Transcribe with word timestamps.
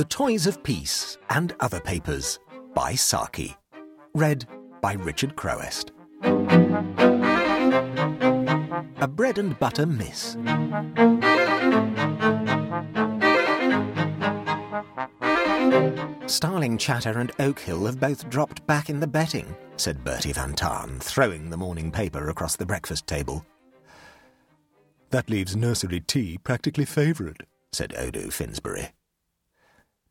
The 0.00 0.06
Toys 0.06 0.46
of 0.46 0.62
Peace 0.62 1.18
and 1.28 1.54
Other 1.60 1.78
Papers 1.78 2.38
by 2.72 2.94
Saki. 2.94 3.54
Read 4.14 4.46
by 4.80 4.94
Richard 4.94 5.36
Crowest. 5.36 5.92
A 9.02 9.06
bread 9.06 9.36
and 9.36 9.58
butter 9.58 9.84
miss. 9.84 10.38
Starling 16.26 16.78
Chatter 16.78 17.18
and 17.18 17.36
Oakhill 17.36 17.84
have 17.84 18.00
both 18.00 18.30
dropped 18.30 18.66
back 18.66 18.88
in 18.88 19.00
the 19.00 19.06
betting, 19.06 19.54
said 19.76 20.02
Bertie 20.02 20.32
Van 20.32 20.54
Tahn, 20.54 20.98
throwing 21.00 21.50
the 21.50 21.58
morning 21.58 21.92
paper 21.92 22.30
across 22.30 22.56
the 22.56 22.64
breakfast 22.64 23.06
table. 23.06 23.44
That 25.10 25.28
leaves 25.28 25.54
Nursery 25.54 26.00
Tea 26.00 26.38
practically 26.38 26.86
favourite, 26.86 27.42
said 27.74 27.94
Odo 27.98 28.30
Finsbury. 28.30 28.92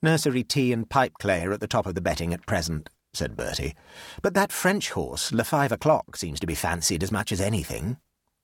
Nursery 0.01 0.43
Tea 0.43 0.71
and 0.71 0.89
Pipe 0.89 1.13
Clay 1.19 1.43
are 1.43 1.51
at 1.51 1.59
the 1.59 1.67
top 1.67 1.85
of 1.85 1.93
the 1.93 2.01
betting 2.01 2.33
at 2.33 2.45
present, 2.45 2.89
said 3.13 3.35
Bertie. 3.35 3.75
But 4.21 4.33
that 4.33 4.51
French 4.51 4.91
horse, 4.91 5.33
Le 5.33 5.43
Five 5.43 5.73
O'Clock, 5.73 6.15
seems 6.15 6.39
to 6.39 6.47
be 6.47 6.55
fancied 6.55 7.03
as 7.03 7.11
much 7.11 7.33
as 7.33 7.41
anything. 7.41 7.97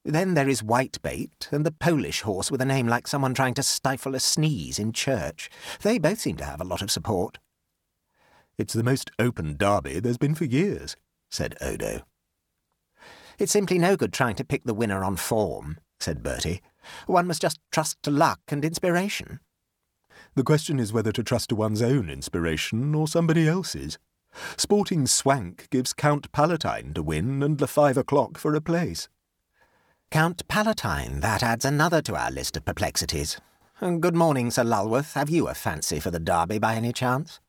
Then 0.03 0.33
there 0.33 0.49
is 0.49 0.61
Whitebait, 0.61 1.51
and 1.51 1.65
the 1.65 1.71
Polish 1.71 2.21
horse 2.21 2.51
with 2.51 2.61
a 2.61 2.65
name 2.65 2.87
like 2.87 3.07
someone 3.07 3.33
trying 3.33 3.53
to 3.53 3.63
stifle 3.63 4.15
a 4.15 4.19
sneeze 4.19 4.77
in 4.77 4.91
church. 4.91 5.49
They 5.81 5.97
both 5.97 6.19
seem 6.19 6.35
to 6.37 6.45
have 6.45 6.59
a 6.59 6.65
lot 6.65 6.81
of 6.81 6.91
support. 6.91 7.39
It's 8.57 8.73
the 8.73 8.83
most 8.83 9.11
open 9.17 9.55
derby 9.55 9.99
there's 9.99 10.17
been 10.17 10.35
for 10.35 10.45
years, 10.45 10.97
said 11.31 11.55
Odo. 11.61 12.01
It's 13.39 13.51
simply 13.51 13.79
no 13.79 13.95
good 13.95 14.13
trying 14.13 14.35
to 14.35 14.45
pick 14.45 14.65
the 14.65 14.73
winner 14.73 15.03
on 15.03 15.15
form, 15.15 15.77
said 15.99 16.21
Bertie. 16.21 16.61
One 17.07 17.27
must 17.27 17.41
just 17.41 17.59
trust 17.71 18.03
to 18.03 18.11
luck 18.11 18.41
and 18.49 18.63
inspiration. 18.63 19.39
The 20.35 20.43
question 20.43 20.79
is 20.79 20.91
whether 20.91 21.13
to 21.13 21.23
trust 21.23 21.49
to 21.49 21.55
one's 21.55 21.81
own 21.81 22.09
inspiration 22.09 22.93
or 22.93 23.07
somebody 23.07 23.47
else's. 23.47 23.97
Sporting 24.57 25.07
Swank 25.07 25.69
gives 25.69 25.93
Count 25.93 26.29
Palatine 26.33 26.93
to 26.93 27.01
win 27.01 27.41
and 27.41 27.57
the 27.57 27.67
five 27.67 27.95
o'clock 27.95 28.37
for 28.37 28.53
a 28.53 28.59
place. 28.59 29.07
Count 30.11 30.45
Palatine, 30.49 31.21
that 31.21 31.41
adds 31.41 31.63
another 31.63 32.01
to 32.01 32.15
our 32.17 32.29
list 32.31 32.57
of 32.57 32.65
perplexities. 32.65 33.39
Good 33.79 34.15
morning, 34.15 34.51
Sir 34.51 34.63
Lulworth. 34.65 35.13
Have 35.13 35.29
you 35.29 35.47
a 35.47 35.53
fancy 35.53 36.01
for 36.01 36.11
the 36.11 36.19
Derby 36.19 36.59
by 36.59 36.75
any 36.75 36.91
chance? 36.91 37.39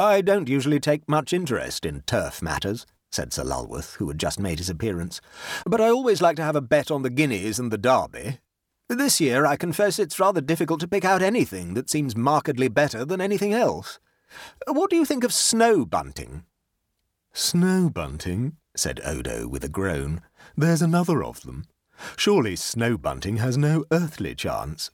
I 0.00 0.20
don't 0.20 0.48
usually 0.48 0.80
take 0.80 1.08
much 1.08 1.32
interest 1.32 1.86
in 1.86 2.02
turf 2.02 2.42
matters, 2.42 2.86
said 3.12 3.32
Sir 3.32 3.44
Lulworth, 3.44 3.94
who 3.94 4.08
had 4.08 4.18
just 4.18 4.40
made 4.40 4.58
his 4.58 4.70
appearance, 4.70 5.20
but 5.64 5.80
I 5.80 5.90
always 5.90 6.20
like 6.20 6.36
to 6.36 6.44
have 6.44 6.56
a 6.56 6.60
bet 6.60 6.90
on 6.90 7.02
the 7.02 7.10
guineas 7.10 7.60
and 7.60 7.70
the 7.70 7.78
Derby. 7.78 8.38
This 8.88 9.20
year, 9.20 9.44
I 9.44 9.56
confess 9.56 9.98
it's 9.98 10.18
rather 10.18 10.40
difficult 10.40 10.80
to 10.80 10.88
pick 10.88 11.04
out 11.04 11.20
anything 11.20 11.74
that 11.74 11.90
seems 11.90 12.16
markedly 12.16 12.68
better 12.68 13.04
than 13.04 13.20
anything 13.20 13.52
else. 13.52 14.00
What 14.66 14.88
do 14.88 14.96
you 14.96 15.04
think 15.04 15.24
of 15.24 15.32
snow 15.32 15.84
bunting? 15.84 16.44
Snow 17.34 17.90
bunting? 17.90 18.56
said 18.74 19.00
Odo 19.04 19.46
with 19.46 19.62
a 19.62 19.68
groan. 19.68 20.22
There's 20.56 20.80
another 20.80 21.22
of 21.22 21.42
them. 21.42 21.66
Surely 22.16 22.56
snow 22.56 22.96
bunting 22.96 23.36
has 23.36 23.58
no 23.58 23.84
earthly 23.92 24.34
chance. 24.34 24.90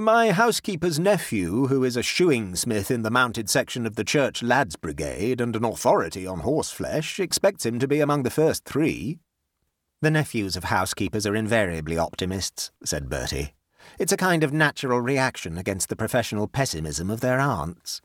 My 0.00 0.32
housekeeper's 0.32 0.98
nephew, 0.98 1.66
who 1.66 1.84
is 1.84 1.98
a 1.98 2.02
shoeing 2.02 2.56
smith 2.56 2.90
in 2.90 3.02
the 3.02 3.10
mounted 3.10 3.50
section 3.50 3.84
of 3.84 3.96
the 3.96 4.04
Church 4.04 4.42
Lads 4.42 4.76
Brigade 4.76 5.40
and 5.40 5.54
an 5.54 5.64
authority 5.64 6.26
on 6.26 6.40
horseflesh, 6.40 7.20
expects 7.20 7.66
him 7.66 7.78
to 7.78 7.86
be 7.86 8.00
among 8.00 8.22
the 8.22 8.30
first 8.30 8.64
three. 8.64 9.18
The 10.00 10.10
nephews 10.10 10.56
of 10.56 10.64
housekeepers 10.64 11.26
are 11.26 11.36
invariably 11.36 11.96
optimists, 11.96 12.70
said 12.84 13.08
Bertie. 13.08 13.54
It's 13.98 14.12
a 14.12 14.16
kind 14.16 14.44
of 14.44 14.52
natural 14.52 15.00
reaction 15.00 15.56
against 15.56 15.88
the 15.88 15.96
professional 15.96 16.46
pessimism 16.46 17.10
of 17.10 17.20
their 17.20 17.38
aunts. 17.38 18.02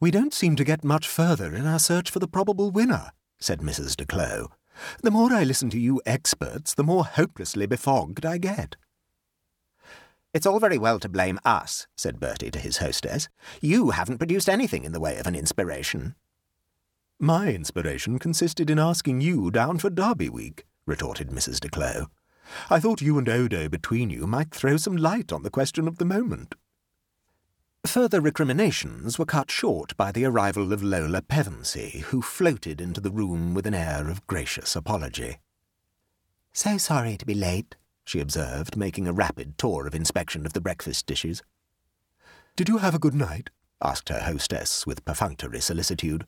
We 0.00 0.10
don't 0.10 0.34
seem 0.34 0.56
to 0.56 0.64
get 0.64 0.84
much 0.84 1.08
further 1.08 1.54
in 1.54 1.66
our 1.66 1.78
search 1.78 2.10
for 2.10 2.18
the 2.18 2.28
probable 2.28 2.70
winner, 2.70 3.12
said 3.38 3.60
Mrs. 3.60 3.96
de 3.96 4.06
Claux. 4.06 4.48
The 5.02 5.10
more 5.10 5.32
I 5.32 5.44
listen 5.44 5.68
to 5.70 5.78
you 5.78 6.00
experts, 6.06 6.74
the 6.74 6.84
more 6.84 7.04
hopelessly 7.04 7.66
befogged 7.66 8.24
I 8.24 8.38
get. 8.38 8.76
It's 10.32 10.46
all 10.46 10.60
very 10.60 10.78
well 10.78 11.00
to 11.00 11.08
blame 11.08 11.40
us, 11.44 11.86
said 11.96 12.20
Bertie 12.20 12.52
to 12.52 12.58
his 12.58 12.76
hostess. 12.76 13.28
You 13.60 13.90
haven't 13.90 14.18
produced 14.18 14.48
anything 14.48 14.84
in 14.84 14.92
the 14.92 15.00
way 15.00 15.18
of 15.18 15.26
an 15.26 15.34
inspiration. 15.34 16.14
My 17.18 17.48
inspiration 17.48 18.18
consisted 18.18 18.70
in 18.70 18.78
asking 18.78 19.20
you 19.20 19.50
down 19.50 19.78
for 19.78 19.90
Derby 19.90 20.28
Week 20.30 20.64
retorted 20.90 21.30
Mrs. 21.30 21.60
de 21.60 21.68
Claux. 21.68 22.08
I 22.68 22.80
thought 22.80 23.00
you 23.00 23.16
and 23.16 23.28
Odo 23.28 23.68
between 23.68 24.10
you 24.10 24.26
might 24.26 24.50
throw 24.50 24.76
some 24.76 24.96
light 24.96 25.32
on 25.32 25.44
the 25.44 25.50
question 25.50 25.86
of 25.86 25.98
the 25.98 26.04
moment. 26.04 26.56
Further 27.86 28.20
recriminations 28.20 29.18
were 29.18 29.24
cut 29.24 29.50
short 29.50 29.96
by 29.96 30.10
the 30.10 30.24
arrival 30.24 30.72
of 30.72 30.82
Lola 30.82 31.22
Pevensey, 31.22 32.00
who 32.08 32.20
floated 32.20 32.80
into 32.80 33.00
the 33.00 33.10
room 33.10 33.54
with 33.54 33.66
an 33.66 33.72
air 33.72 34.10
of 34.10 34.26
gracious 34.26 34.74
apology. 34.74 35.38
So 36.52 36.76
sorry 36.76 37.16
to 37.16 37.24
be 37.24 37.34
late, 37.34 37.76
she 38.04 38.20
observed, 38.20 38.76
making 38.76 39.06
a 39.06 39.12
rapid 39.12 39.56
tour 39.56 39.86
of 39.86 39.94
inspection 39.94 40.44
of 40.44 40.52
the 40.52 40.60
breakfast 40.60 41.06
dishes. 41.06 41.42
Did 42.56 42.68
you 42.68 42.78
have 42.78 42.94
a 42.94 42.98
good 42.98 43.14
night? 43.14 43.48
asked 43.80 44.08
her 44.08 44.20
hostess 44.20 44.86
with 44.86 45.04
perfunctory 45.04 45.60
solicitude. 45.60 46.26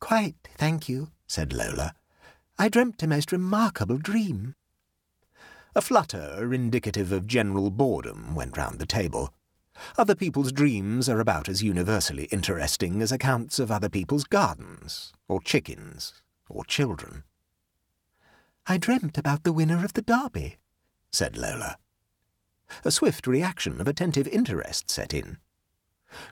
Quite, 0.00 0.34
thank 0.58 0.88
you, 0.88 1.12
said 1.26 1.52
Lola. 1.52 1.94
I 2.56 2.68
dreamt 2.68 3.02
a 3.02 3.08
most 3.08 3.32
remarkable 3.32 3.98
dream. 3.98 4.54
A 5.74 5.80
flutter, 5.80 6.54
indicative 6.54 7.10
of 7.10 7.26
general 7.26 7.70
boredom, 7.70 8.36
went 8.36 8.56
round 8.56 8.78
the 8.78 8.86
table. 8.86 9.34
Other 9.98 10.14
people's 10.14 10.52
dreams 10.52 11.08
are 11.08 11.18
about 11.18 11.48
as 11.48 11.64
universally 11.64 12.24
interesting 12.26 13.02
as 13.02 13.10
accounts 13.10 13.58
of 13.58 13.72
other 13.72 13.88
people's 13.88 14.22
gardens, 14.22 15.12
or 15.26 15.40
chickens, 15.40 16.22
or 16.48 16.64
children. 16.64 17.24
I 18.68 18.78
dreamt 18.78 19.18
about 19.18 19.42
the 19.42 19.52
winner 19.52 19.84
of 19.84 19.94
the 19.94 20.02
Derby, 20.02 20.58
said 21.10 21.36
Lola. 21.36 21.76
A 22.84 22.92
swift 22.92 23.26
reaction 23.26 23.80
of 23.80 23.88
attentive 23.88 24.28
interest 24.28 24.88
set 24.90 25.12
in. 25.12 25.38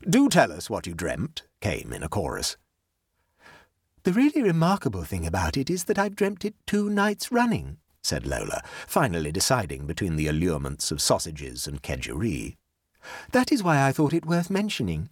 Do 0.09 0.28
tell 0.28 0.53
us 0.53 0.71
what 0.71 0.87
you 0.87 0.94
dreamt, 0.94 1.43
came 1.60 1.93
in 1.93 2.04
a 2.04 2.09
chorus. 2.09 2.56
The 4.05 4.13
really 4.13 4.43
remarkable 4.43 5.05
thing 5.05 5.25
about 5.25 5.57
it 5.57 5.71
is 5.71 5.85
that 5.85 5.97
I've 5.97 6.17
dreamt 6.17 6.45
it 6.45 6.57
two 6.67 6.91
nights 6.91 7.31
running, 7.31 7.77
said 8.03 8.27
Lola, 8.27 8.61
finally 8.89 9.31
deciding 9.31 9.87
between 9.87 10.17
the 10.17 10.27
allurements 10.27 10.91
of 10.91 11.01
sausages 11.01 11.69
and 11.69 11.85
kedgeree. 11.85 12.57
That 13.31 13.53
is 13.53 13.63
why 13.63 13.87
I 13.87 13.93
thought 13.93 14.13
it 14.13 14.27
worth 14.27 14.51
mentioning. 14.51 15.11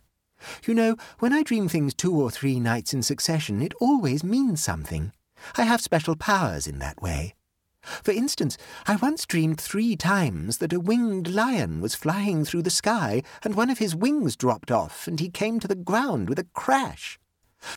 You 0.66 0.74
know, 0.74 0.96
when 1.20 1.32
I 1.32 1.44
dream 1.44 1.68
things 1.68 1.94
two 1.94 2.20
or 2.20 2.32
three 2.32 2.58
nights 2.58 2.92
in 2.92 3.04
succession, 3.04 3.62
it 3.62 3.74
always 3.80 4.24
means 4.24 4.60
something. 4.60 5.12
I 5.56 5.62
have 5.62 5.80
special 5.80 6.16
powers 6.16 6.66
in 6.66 6.80
that 6.80 7.00
way. 7.00 7.34
For 7.82 8.10
instance, 8.10 8.58
I 8.88 8.96
once 8.96 9.24
dreamed 9.24 9.60
three 9.60 9.94
times 9.94 10.58
that 10.58 10.72
a 10.72 10.80
winged 10.80 11.28
lion 11.28 11.80
was 11.80 11.94
flying 11.94 12.44
through 12.44 12.62
the 12.62 12.70
sky 12.70 13.22
and 13.44 13.54
one 13.54 13.70
of 13.70 13.78
his 13.78 13.94
wings 13.94 14.34
dropped 14.34 14.72
off 14.72 15.06
and 15.06 15.20
he 15.20 15.30
came 15.30 15.60
to 15.60 15.68
the 15.68 15.76
ground 15.76 16.28
with 16.28 16.40
a 16.40 16.46
crash. 16.54 17.20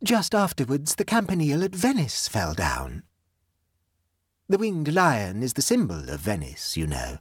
Just 0.03 0.33
afterwards, 0.33 0.95
the 0.95 1.05
campanile 1.05 1.63
at 1.63 1.75
Venice 1.75 2.27
fell 2.27 2.53
down. 2.53 3.03
The 4.49 4.57
winged 4.57 4.93
lion 4.93 5.41
is 5.41 5.53
the 5.53 5.61
symbol 5.61 6.09
of 6.09 6.19
Venice, 6.19 6.75
you 6.77 6.87
know, 6.87 7.17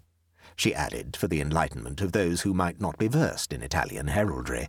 she 0.56 0.74
added 0.74 1.16
for 1.16 1.28
the 1.28 1.40
enlightenment 1.40 2.00
of 2.00 2.12
those 2.12 2.42
who 2.42 2.54
might 2.54 2.80
not 2.80 2.98
be 2.98 3.08
versed 3.08 3.52
in 3.52 3.62
Italian 3.62 4.08
heraldry. 4.08 4.68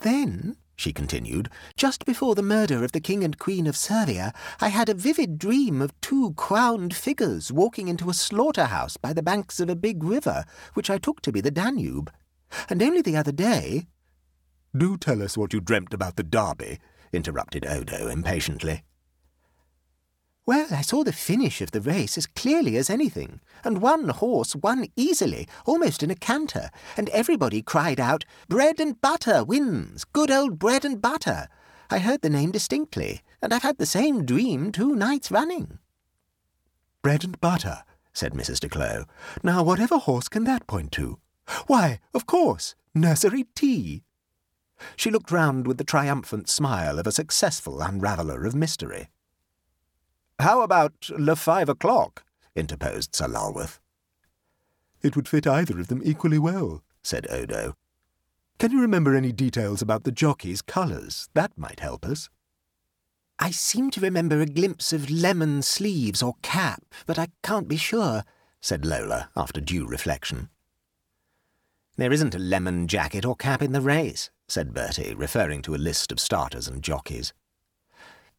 Then, 0.00 0.56
she 0.76 0.92
continued, 0.92 1.48
just 1.76 2.04
before 2.04 2.34
the 2.34 2.42
murder 2.42 2.82
of 2.84 2.92
the 2.92 3.00
King 3.00 3.22
and 3.22 3.38
Queen 3.38 3.66
of 3.66 3.76
Servia, 3.76 4.32
I 4.60 4.68
had 4.68 4.88
a 4.88 4.94
vivid 4.94 5.38
dream 5.38 5.80
of 5.80 5.98
two 6.00 6.34
crowned 6.34 6.94
figures 6.94 7.52
walking 7.52 7.88
into 7.88 8.10
a 8.10 8.14
slaughterhouse 8.14 8.96
by 8.96 9.12
the 9.12 9.22
banks 9.22 9.60
of 9.60 9.70
a 9.70 9.76
big 9.76 10.02
river, 10.02 10.44
which 10.74 10.90
I 10.90 10.98
took 10.98 11.22
to 11.22 11.32
be 11.32 11.40
the 11.40 11.50
Danube. 11.50 12.12
And 12.68 12.82
only 12.82 13.02
the 13.02 13.16
other 13.16 13.32
day, 13.32 13.86
do 14.76 14.96
tell 14.96 15.22
us 15.22 15.36
what 15.36 15.52
you 15.52 15.60
dreamt 15.60 15.94
about 15.94 16.16
the 16.16 16.22
Derby, 16.22 16.78
interrupted 17.12 17.64
Odo 17.66 18.08
impatiently. 18.08 18.82
Well, 20.46 20.66
I 20.70 20.82
saw 20.82 21.04
the 21.04 21.12
finish 21.12 21.62
of 21.62 21.70
the 21.70 21.80
race 21.80 22.18
as 22.18 22.26
clearly 22.26 22.76
as 22.76 22.90
anything, 22.90 23.40
and 23.64 23.80
one 23.80 24.10
horse 24.10 24.54
won 24.54 24.86
easily, 24.94 25.48
almost 25.64 26.02
in 26.02 26.10
a 26.10 26.14
canter, 26.14 26.70
and 26.98 27.08
everybody 27.10 27.62
cried 27.62 27.98
out, 27.98 28.26
Bread 28.48 28.78
and 28.78 29.00
butter 29.00 29.42
wins! 29.42 30.04
Good 30.04 30.30
old 30.30 30.58
bread 30.58 30.84
and 30.84 31.00
butter! 31.00 31.48
I 31.88 31.98
heard 31.98 32.20
the 32.20 32.28
name 32.28 32.50
distinctly, 32.50 33.22
and 33.40 33.54
I've 33.54 33.62
had 33.62 33.78
the 33.78 33.86
same 33.86 34.26
dream 34.26 34.70
two 34.70 34.94
nights 34.94 35.30
running. 35.30 35.78
Bread 37.00 37.24
and 37.24 37.40
butter, 37.40 37.82
said 38.12 38.34
Mrs. 38.34 38.60
de 38.60 38.68
Claux. 38.68 39.06
Now, 39.42 39.62
whatever 39.62 39.96
horse 39.96 40.28
can 40.28 40.44
that 40.44 40.66
point 40.66 40.92
to? 40.92 41.18
Why, 41.66 42.00
of 42.12 42.26
course, 42.26 42.74
nursery 42.94 43.46
tea. 43.54 44.02
She 44.96 45.10
looked 45.10 45.30
round 45.30 45.66
with 45.66 45.78
the 45.78 45.84
triumphant 45.84 46.48
smile 46.48 46.98
of 46.98 47.06
a 47.06 47.12
successful 47.12 47.80
unraveller 47.80 48.46
of 48.46 48.54
mystery. 48.54 49.08
How 50.38 50.62
about 50.62 51.10
Le 51.10 51.36
Five 51.36 51.68
O'Clock? 51.68 52.24
interposed 52.56 53.14
Sir 53.14 53.28
Lulworth. 53.28 53.78
It 55.02 55.16
would 55.16 55.28
fit 55.28 55.46
either 55.46 55.78
of 55.78 55.88
them 55.88 56.02
equally 56.04 56.38
well, 56.38 56.82
said 57.02 57.26
Odo. 57.30 57.74
Can 58.58 58.72
you 58.72 58.80
remember 58.80 59.14
any 59.14 59.32
details 59.32 59.82
about 59.82 60.04
the 60.04 60.12
jockey's 60.12 60.62
colours? 60.62 61.28
That 61.34 61.56
might 61.56 61.80
help 61.80 62.04
us. 62.06 62.30
I 63.38 63.50
seem 63.50 63.90
to 63.90 64.00
remember 64.00 64.40
a 64.40 64.46
glimpse 64.46 64.92
of 64.92 65.10
lemon 65.10 65.62
sleeves 65.62 66.22
or 66.22 66.36
cap, 66.42 66.82
but 67.04 67.18
I 67.18 67.28
can't 67.42 67.68
be 67.68 67.76
sure, 67.76 68.24
said 68.60 68.86
Lola 68.86 69.28
after 69.36 69.60
due 69.60 69.86
reflection. 69.86 70.50
There 71.96 72.12
isn't 72.12 72.34
a 72.34 72.40
lemon 72.40 72.88
jacket 72.88 73.24
or 73.24 73.36
cap 73.36 73.62
in 73.62 73.70
the 73.70 73.80
race, 73.80 74.28
said 74.48 74.74
Bertie, 74.74 75.14
referring 75.14 75.62
to 75.62 75.76
a 75.76 75.76
list 75.76 76.10
of 76.10 76.18
starters 76.18 76.66
and 76.66 76.82
jockeys. 76.82 77.32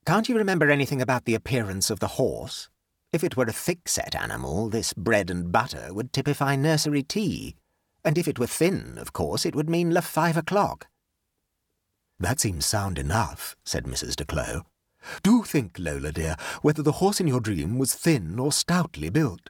Can't 0.05 0.27
you 0.27 0.37
remember 0.37 0.69
anything 0.69 1.01
about 1.01 1.23
the 1.23 1.35
appearance 1.35 1.89
of 1.89 1.99
the 1.99 2.09
horse? 2.19 2.69
If 3.13 3.23
it 3.23 3.37
were 3.37 3.45
a 3.45 3.53
thick-set 3.53 4.13
animal, 4.13 4.67
this 4.67 4.91
bread 4.91 5.29
and 5.29 5.53
butter 5.53 5.93
would 5.93 6.11
typify 6.11 6.57
nursery 6.57 7.01
tea, 7.01 7.55
and 8.03 8.17
if 8.17 8.27
it 8.27 8.37
were 8.37 8.45
thin, 8.45 8.97
of 8.97 9.13
course, 9.13 9.45
it 9.45 9.55
would 9.55 9.69
mean 9.69 9.93
Le 9.93 10.01
Five 10.01 10.35
o'clock. 10.35 10.87
That 12.19 12.41
seems 12.41 12.65
sound 12.65 12.99
enough, 12.99 13.55
said 13.63 13.85
Mrs. 13.85 14.17
de 14.17 14.25
Claux. 14.25 14.63
Do 15.23 15.43
think, 15.43 15.77
Lola 15.79 16.11
dear, 16.11 16.35
whether 16.61 16.83
the 16.83 16.93
horse 16.93 17.21
in 17.21 17.27
your 17.27 17.39
dream 17.39 17.77
was 17.77 17.93
thin 17.93 18.37
or 18.37 18.51
stoutly 18.51 19.09
built. 19.09 19.49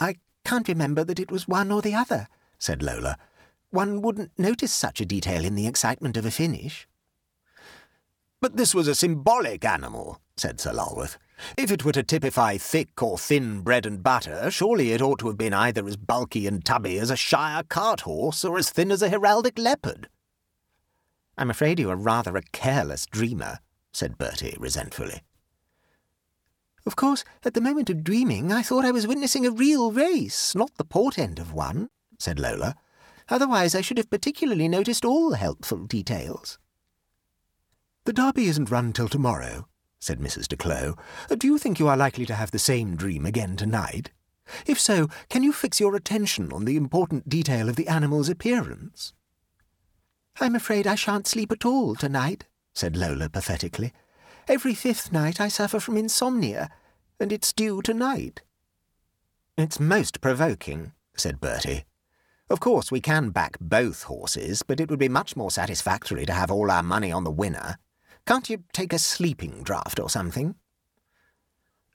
I 0.00 0.16
can't 0.44 0.68
remember 0.68 1.04
that 1.04 1.20
it 1.20 1.30
was 1.30 1.46
one 1.46 1.70
or 1.70 1.80
the 1.80 1.94
other, 1.94 2.26
said 2.60 2.82
Lola. 2.82 3.16
One 3.70 4.02
wouldn't 4.02 4.38
notice 4.38 4.72
such 4.72 5.00
a 5.00 5.06
detail 5.06 5.44
in 5.44 5.56
the 5.56 5.66
excitement 5.66 6.16
of 6.16 6.24
a 6.24 6.30
finish. 6.30 6.86
But 8.40 8.56
this 8.56 8.74
was 8.74 8.86
a 8.86 8.94
symbolic 8.94 9.64
animal, 9.64 10.20
said 10.36 10.60
Sir 10.60 10.72
Lulworth. 10.72 11.18
If 11.56 11.70
it 11.70 11.84
were 11.84 11.92
to 11.92 12.02
typify 12.02 12.58
thick 12.58 13.02
or 13.02 13.18
thin 13.18 13.62
bread 13.62 13.86
and 13.86 14.02
butter, 14.02 14.50
surely 14.50 14.92
it 14.92 15.02
ought 15.02 15.18
to 15.20 15.28
have 15.28 15.38
been 15.38 15.54
either 15.54 15.86
as 15.86 15.96
bulky 15.96 16.46
and 16.46 16.64
tubby 16.64 16.98
as 16.98 17.10
a 17.10 17.16
Shire 17.16 17.62
cart 17.62 18.02
horse 18.02 18.44
or 18.44 18.58
as 18.58 18.70
thin 18.70 18.90
as 18.90 19.02
a 19.02 19.08
heraldic 19.08 19.58
leopard. 19.58 20.08
I'm 21.38 21.50
afraid 21.50 21.78
you 21.78 21.90
are 21.90 21.96
rather 21.96 22.36
a 22.36 22.42
careless 22.52 23.06
dreamer, 23.06 23.60
said 23.92 24.18
Bertie 24.18 24.56
resentfully. 24.58 25.22
Of 26.84 26.96
course, 26.96 27.24
at 27.44 27.54
the 27.54 27.60
moment 27.60 27.88
of 27.88 28.04
dreaming, 28.04 28.52
I 28.52 28.62
thought 28.62 28.84
I 28.84 28.90
was 28.90 29.06
witnessing 29.06 29.46
a 29.46 29.50
real 29.50 29.92
race, 29.92 30.54
not 30.54 30.74
the 30.76 30.84
port 30.84 31.18
end 31.18 31.38
of 31.38 31.52
one, 31.52 31.88
said 32.20 32.38
Lola. 32.38 32.76
Otherwise, 33.28 33.74
I 33.74 33.80
should 33.80 33.96
have 33.96 34.10
particularly 34.10 34.68
noticed 34.68 35.04
all 35.04 35.32
helpful 35.32 35.86
details. 35.86 36.58
The 38.04 38.12
Derby 38.12 38.46
isn't 38.46 38.70
run 38.70 38.92
till 38.92 39.08
tomorrow, 39.08 39.66
said 39.98 40.20
Mrs. 40.20 40.46
de 40.46 40.56
Claux. 40.56 40.96
Do 41.36 41.46
you 41.46 41.58
think 41.58 41.78
you 41.78 41.88
are 41.88 41.96
likely 41.96 42.26
to 42.26 42.34
have 42.34 42.50
the 42.50 42.58
same 42.58 42.96
dream 42.96 43.26
again 43.26 43.56
tonight? 43.56 44.10
If 44.66 44.78
so, 44.78 45.08
can 45.28 45.42
you 45.42 45.52
fix 45.52 45.80
your 45.80 45.94
attention 45.96 46.52
on 46.52 46.64
the 46.64 46.76
important 46.76 47.28
detail 47.28 47.68
of 47.68 47.76
the 47.76 47.88
animal's 47.88 48.28
appearance? 48.28 49.12
I'm 50.40 50.54
afraid 50.54 50.86
I 50.86 50.94
shan't 50.94 51.26
sleep 51.26 51.52
at 51.52 51.64
all 51.64 51.94
tonight, 51.94 52.46
said 52.74 52.96
Lola 52.96 53.28
pathetically. 53.28 53.92
Every 54.48 54.74
fifth 54.74 55.12
night 55.12 55.40
I 55.40 55.48
suffer 55.48 55.78
from 55.78 55.96
insomnia, 55.96 56.70
and 57.20 57.32
it's 57.32 57.52
due 57.52 57.82
tonight. 57.82 58.42
It's 59.56 59.78
most 59.78 60.20
provoking, 60.20 60.92
said 61.16 61.40
Bertie. 61.40 61.84
Of 62.50 62.58
course, 62.58 62.90
we 62.90 63.00
can 63.00 63.30
back 63.30 63.56
both 63.60 64.02
horses, 64.02 64.64
but 64.64 64.80
it 64.80 64.90
would 64.90 64.98
be 64.98 65.08
much 65.08 65.36
more 65.36 65.52
satisfactory 65.52 66.26
to 66.26 66.32
have 66.32 66.50
all 66.50 66.68
our 66.68 66.82
money 66.82 67.12
on 67.12 67.22
the 67.22 67.30
winner. 67.30 67.78
Can't 68.26 68.50
you 68.50 68.64
take 68.72 68.92
a 68.92 68.98
sleeping 68.98 69.62
draught 69.62 70.00
or 70.00 70.10
something? 70.10 70.56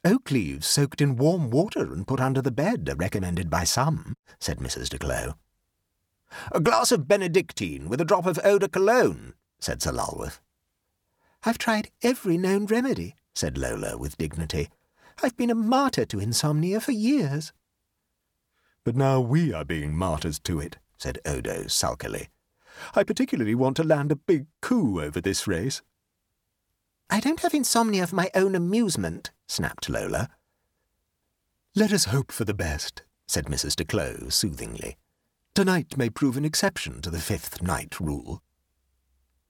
Oak 0.06 0.32
leaves 0.32 0.66
soaked 0.66 1.02
in 1.02 1.18
warm 1.18 1.50
water 1.50 1.92
and 1.92 2.08
put 2.08 2.22
under 2.22 2.42
the 2.42 2.52
bed 2.52 2.88
are 2.90 2.96
recommended 2.96 3.50
by 3.50 3.66
some, 3.66 4.16
said 4.40 4.60
Mrs. 4.60 4.88
de 4.88 4.98
Claux. 4.98 5.36
A 6.54 6.62
glass 6.62 6.92
of 6.92 7.08
Benedictine 7.08 7.90
with 7.90 8.00
a 8.00 8.06
drop 8.06 8.26
of 8.26 8.40
eau 8.44 8.58
de 8.58 8.70
cologne, 8.70 9.34
said 9.60 9.82
Sir 9.82 9.92
Lulworth. 9.92 10.40
I've 11.44 11.58
tried 11.58 11.92
every 12.02 12.38
known 12.38 12.66
remedy, 12.66 13.16
said 13.34 13.58
Lola 13.58 13.98
with 13.98 14.18
dignity. 14.18 14.70
I've 15.22 15.36
been 15.36 15.50
a 15.50 15.56
martyr 15.56 16.06
to 16.06 16.20
insomnia 16.20 16.80
for 16.80 16.92
years. 16.92 17.52
But 18.86 18.96
now 18.96 19.20
we 19.20 19.52
are 19.52 19.66
being 19.66 19.98
martyrs 19.98 20.40
to 20.42 20.60
it, 20.60 20.78
said 20.98 21.18
Odo 21.26 21.66
sulkily. 21.66 22.30
I 22.94 23.04
particularly 23.04 23.56
want 23.56 23.76
to 23.78 23.84
land 23.84 24.12
a 24.12 24.16
big 24.16 24.46
coup 24.62 25.02
over 25.02 25.20
this 25.20 25.48
race. 25.48 25.82
I 27.10 27.20
don't 27.20 27.40
have 27.42 27.56
insomnia 27.56 28.06
for 28.06 28.16
my 28.16 28.30
own 28.36 28.54
amusement, 28.54 29.32
snapped 29.48 29.90
Lola. 29.90 30.30
Let 31.74 31.92
us 31.92 32.06
hope 32.06 32.32
for 32.32 32.46
the 32.46 32.54
best, 32.54 33.04
said 33.28 33.46
Mrs. 33.46 33.76
de 33.76 33.86
Claux 33.86 34.34
soothingly. 34.34 34.98
Tonight 35.56 35.98
may 35.98 36.10
prove 36.10 36.38
an 36.38 36.46
exception 36.46 37.02
to 37.02 37.10
the 37.10 37.20
fifth 37.20 37.64
night 37.64 38.00
rule. 38.00 38.44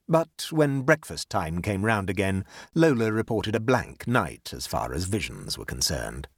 But 0.08 0.48
when 0.50 0.84
breakfast 0.84 1.30
time 1.30 1.62
came 1.62 1.84
round 1.84 2.10
again, 2.10 2.46
Lola 2.74 3.12
reported 3.12 3.54
a 3.54 3.60
blank 3.60 4.08
night 4.08 4.54
as 4.54 4.66
far 4.66 4.94
as 4.94 5.06
visions 5.06 5.58
were 5.58 5.66
concerned. 5.66 6.30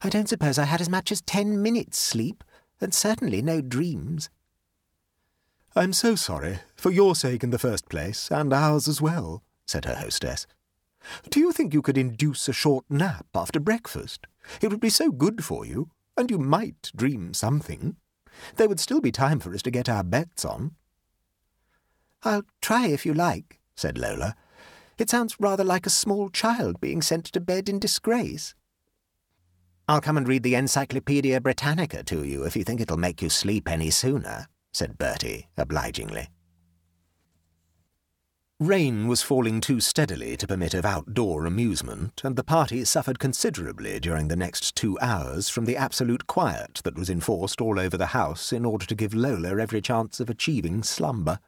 I 0.00 0.08
don't 0.08 0.28
suppose 0.28 0.58
I 0.58 0.64
had 0.64 0.80
as 0.80 0.88
much 0.88 1.10
as 1.10 1.20
ten 1.20 1.60
minutes 1.60 1.98
sleep, 1.98 2.44
and 2.80 2.94
certainly 2.94 3.42
no 3.42 3.60
dreams. 3.60 4.30
I'm 5.74 5.92
so 5.92 6.14
sorry, 6.14 6.60
for 6.76 6.90
your 6.90 7.14
sake 7.14 7.42
in 7.42 7.50
the 7.50 7.58
first 7.58 7.88
place, 7.88 8.30
and 8.30 8.52
ours 8.52 8.88
as 8.88 9.02
well, 9.02 9.42
said 9.66 9.84
her 9.84 9.96
hostess. 9.96 10.46
Do 11.30 11.40
you 11.40 11.52
think 11.52 11.74
you 11.74 11.82
could 11.82 11.98
induce 11.98 12.48
a 12.48 12.52
short 12.52 12.84
nap 12.88 13.26
after 13.34 13.60
breakfast? 13.60 14.26
It 14.60 14.70
would 14.70 14.80
be 14.80 14.90
so 14.90 15.10
good 15.10 15.44
for 15.44 15.66
you, 15.66 15.90
and 16.16 16.30
you 16.30 16.38
might 16.38 16.90
dream 16.96 17.34
something. 17.34 17.96
There 18.56 18.68
would 18.68 18.80
still 18.80 19.00
be 19.00 19.12
time 19.12 19.40
for 19.40 19.52
us 19.54 19.62
to 19.62 19.70
get 19.70 19.88
our 19.88 20.04
bets 20.04 20.44
on. 20.44 20.76
I'll 22.22 22.44
try 22.60 22.88
if 22.88 23.06
you 23.06 23.14
like, 23.14 23.60
said 23.76 23.98
Lola. 23.98 24.34
It 24.96 25.10
sounds 25.10 25.36
rather 25.38 25.64
like 25.64 25.86
a 25.86 25.90
small 25.90 26.28
child 26.30 26.80
being 26.80 27.02
sent 27.02 27.26
to 27.26 27.40
bed 27.40 27.68
in 27.68 27.78
disgrace. 27.78 28.54
I'll 29.90 30.02
come 30.02 30.18
and 30.18 30.28
read 30.28 30.42
the 30.42 30.54
Encyclopaedia 30.54 31.40
Britannica 31.40 32.02
to 32.04 32.22
you 32.22 32.44
if 32.44 32.54
you 32.54 32.62
think 32.62 32.82
it'll 32.82 32.98
make 32.98 33.22
you 33.22 33.30
sleep 33.30 33.66
any 33.66 33.88
sooner, 33.88 34.46
said 34.70 34.98
Bertie 34.98 35.48
obligingly. 35.56 36.28
Rain 38.60 39.08
was 39.08 39.22
falling 39.22 39.62
too 39.62 39.80
steadily 39.80 40.36
to 40.36 40.46
permit 40.46 40.74
of 40.74 40.84
outdoor 40.84 41.46
amusement, 41.46 42.20
and 42.22 42.36
the 42.36 42.44
party 42.44 42.84
suffered 42.84 43.18
considerably 43.18 43.98
during 43.98 44.28
the 44.28 44.36
next 44.36 44.74
two 44.74 44.98
hours 45.00 45.48
from 45.48 45.64
the 45.64 45.76
absolute 45.76 46.26
quiet 46.26 46.82
that 46.84 46.98
was 46.98 47.08
enforced 47.08 47.60
all 47.62 47.80
over 47.80 47.96
the 47.96 48.06
house 48.06 48.52
in 48.52 48.66
order 48.66 48.84
to 48.84 48.94
give 48.94 49.14
Lola 49.14 49.58
every 49.58 49.80
chance 49.80 50.20
of 50.20 50.28
achieving 50.28 50.82
slumber. 50.82 51.38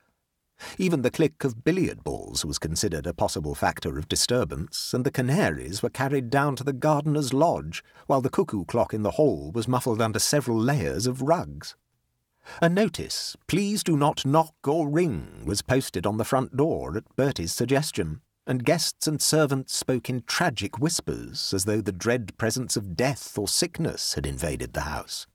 Even 0.78 1.02
the 1.02 1.10
click 1.10 1.44
of 1.44 1.64
billiard 1.64 2.04
balls 2.04 2.44
was 2.44 2.58
considered 2.58 3.06
a 3.06 3.14
possible 3.14 3.54
factor 3.54 3.98
of 3.98 4.08
disturbance, 4.08 4.92
and 4.92 5.04
the 5.04 5.10
canaries 5.10 5.82
were 5.82 5.90
carried 5.90 6.30
down 6.30 6.56
to 6.56 6.64
the 6.64 6.72
gardener's 6.72 7.32
lodge, 7.32 7.82
while 8.06 8.20
the 8.20 8.30
cuckoo 8.30 8.64
clock 8.64 8.92
in 8.92 9.02
the 9.02 9.12
hall 9.12 9.50
was 9.52 9.68
muffled 9.68 10.00
under 10.00 10.18
several 10.18 10.58
layers 10.58 11.06
of 11.06 11.22
rugs. 11.22 11.76
A 12.62 12.68
notice, 12.68 13.36
Please 13.46 13.82
do 13.82 13.96
not 13.96 14.26
knock 14.26 14.54
or 14.66 14.88
ring, 14.88 15.42
was 15.44 15.62
posted 15.62 16.06
on 16.06 16.16
the 16.16 16.24
front 16.24 16.56
door 16.56 16.96
at 16.96 17.16
Bertie's 17.16 17.52
suggestion, 17.52 18.20
and 18.46 18.64
guests 18.64 19.06
and 19.06 19.20
servants 19.20 19.76
spoke 19.76 20.10
in 20.10 20.22
tragic 20.26 20.78
whispers 20.78 21.52
as 21.54 21.64
though 21.64 21.80
the 21.80 21.92
dread 21.92 22.36
presence 22.38 22.76
of 22.76 22.96
death 22.96 23.38
or 23.38 23.46
sickness 23.46 24.14
had 24.14 24.26
invaded 24.26 24.72
the 24.72 24.82
house. 24.82 25.26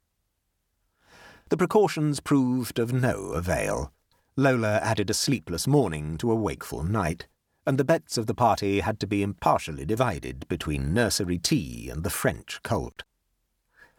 The 1.50 1.58
precautions 1.58 2.20
proved 2.20 2.79
of 2.79 2.91
no 2.91 3.32
avail. 3.32 3.94
Lola 4.38 4.80
added 4.80 5.10
a 5.10 5.13
sleepless 5.13 5.65
morning 5.65 6.18
to 6.18 6.30
a 6.30 6.36
wakeful 6.36 6.84
night, 6.84 7.25
and 7.65 7.77
the 7.77 7.86
bets 7.86 8.18
of 8.18 8.27
the 8.27 8.34
party 8.34 8.82
had 8.82 9.00
to 9.00 9.08
be 9.08 9.24
impartially 9.24 9.86
divided 9.86 10.46
between 10.50 10.94
nursery 10.94 11.38
tea 11.38 11.89
and 11.89 12.04
the 12.04 12.10
French 12.10 12.60
colt. 12.62 13.04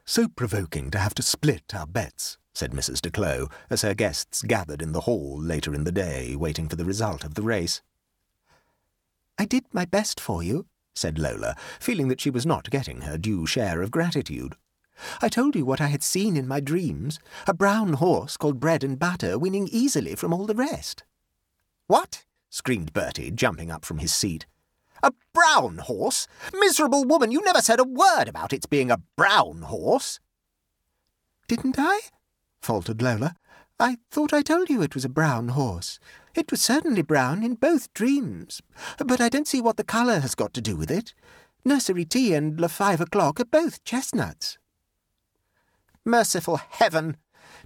So 0.05 0.29
provoking 0.29 0.91
to 0.91 0.99
have 0.99 1.15
to 1.15 1.23
split 1.23 1.75
our 1.75 1.87
bets, 1.87 2.37
said 2.53 2.73
Mrs. 2.73 3.01
de 3.01 3.11
Claux, 3.11 3.51
as 3.71 3.81
her 3.81 3.95
guests 3.95 4.43
gathered 4.43 4.83
in 4.83 4.93
the 4.93 5.01
hall 5.01 5.41
later 5.41 5.75
in 5.75 5.85
the 5.85 5.93
day, 5.93 6.37
waiting 6.37 6.69
for 6.69 6.77
the 6.77 6.85
result 6.85 7.25
of 7.25 7.33
the 7.33 7.43
race. 7.43 7.81
I 9.39 9.47
did 9.47 9.65
my 9.73 9.87
best 9.87 10.21
for 10.21 10.43
you, 10.43 10.67
said 10.95 11.19
Lola, 11.19 11.57
feeling 11.81 12.09
that 12.09 12.21
she 12.21 12.31
was 12.31 12.45
not 12.45 12.69
getting 12.69 13.01
her 13.03 13.17
due 13.17 13.47
share 13.47 13.81
of 13.81 13.91
gratitude. 13.91 14.55
I 15.21 15.29
told 15.29 15.55
you 15.57 15.65
what 15.65 15.81
I 15.81 15.89
had 15.89 16.03
seen 16.03 16.37
in 16.37 16.49
my 16.49 16.61
dreams 16.61 17.19
a 17.47 17.55
brown 17.55 17.95
horse 17.95 18.37
called 18.37 18.61
Bread 18.61 18.83
and 18.83 18.99
Butter 18.99 19.39
winning 19.39 19.69
easily 19.71 20.15
from 20.15 20.33
all 20.33 20.47
the 20.47 20.55
rest. 20.55 21.05
What? 21.87 22.25
screamed 22.51 22.93
Bertie, 22.93 23.31
jumping 23.31 23.71
up 23.71 23.85
from 23.85 23.99
his 23.99 24.13
seat. 24.13 24.47
A 25.03 25.13
brown 25.33 25.79
horse? 25.79 26.27
Miserable 26.55 27.05
woman, 27.05 27.31
you 27.31 27.43
never 27.45 27.61
said 27.61 27.81
a 27.81 27.85
word 27.85 28.29
about 28.29 28.53
its 28.53 28.67
being 28.67 28.91
a 28.91 29.03
brown 29.17 29.63
horse. 29.63 30.21
Didn't 31.49 31.77
I? 31.79 32.01
faltered 32.61 33.03
Lola. 33.03 33.35
I 33.79 33.99
thought 34.11 34.33
I 34.33 34.41
told 34.41 34.71
you 34.71 34.81
it 34.81 34.95
was 34.95 35.05
a 35.05 35.11
brown 35.11 35.49
horse. 35.49 35.99
It 36.35 36.51
was 36.51 36.63
certainly 36.63 37.03
brown 37.03 37.43
in 37.43 37.55
both 37.55 37.93
dreams, 37.93 38.63
but 38.99 39.21
I 39.21 39.29
don't 39.29 39.47
see 39.47 39.61
what 39.61 39.77
the 39.77 39.85
colour 39.85 40.21
has 40.21 40.35
got 40.35 40.55
to 40.55 40.63
do 40.63 40.77
with 40.77 40.91
it. 40.91 41.13
Nursery 41.65 42.07
tea 42.07 42.33
and 42.33 42.59
Le 42.59 42.69
Five 42.69 43.01
o'clock 43.01 43.39
are 43.39 43.45
both 43.45 43.85
chestnuts. 43.85 44.57
Merciful 46.09 46.61
heaven! 46.71 47.17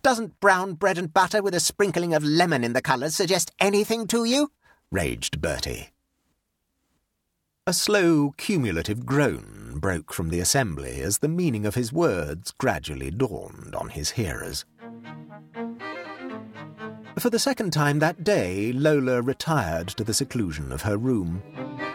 Doesn't 0.01 0.41
brown 0.41 0.73
bread 0.73 0.97
and 0.97 1.13
butter 1.13 1.43
with 1.43 1.55
a 1.55 1.61
sprinkling 1.61 2.15
of 2.15 2.25
lemon 2.25 2.65
in 2.65 2.73
the 2.73 2.81
colours 2.81 3.15
suggest 3.15 3.53
anything 3.61 4.07
to 4.07 4.25
you? 4.25 4.51
raged 4.91 5.43
Bertie. 5.43 5.91
A 7.67 7.75
slow, 7.75 8.33
cumulative 8.39 9.05
groan 9.05 9.75
broke 9.77 10.15
from 10.15 10.31
the 10.31 10.41
assembly 10.41 11.03
as 11.03 11.19
the 11.19 11.29
meaning 11.29 11.67
of 11.67 11.75
his 11.75 11.93
words 11.93 12.53
gradually 12.53 13.11
dawned 13.11 13.75
on 13.75 13.91
his 13.91 14.13
hearers. 14.13 14.65
For 17.19 17.29
the 17.29 17.39
second 17.39 17.75
time 17.75 17.99
that 17.99 18.25
day, 18.25 18.73
Lola 18.73 19.21
retired 19.21 19.89
to 19.89 20.03
the 20.03 20.15
seclusion 20.15 20.73
of 20.73 20.81
her 20.81 20.97
room. 20.97 21.43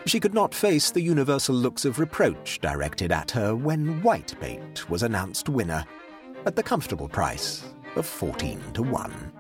She 0.06 0.20
could 0.20 0.36
not 0.36 0.54
face 0.54 0.92
the 0.92 1.02
universal 1.02 1.56
looks 1.56 1.86
of 1.86 1.98
reproach 1.98 2.62
directed 2.62 3.12
at 3.12 3.32
her 3.32 3.56
when 3.56 4.04
Whitebait 4.04 4.88
was 4.88 5.02
announced 5.02 5.50
winner 5.50 5.84
at 6.46 6.56
the 6.56 6.64
comfortable 6.64 7.10
price 7.10 7.64
of 7.96 8.06
14 8.06 8.62
to 8.74 8.84
1. 8.84 9.32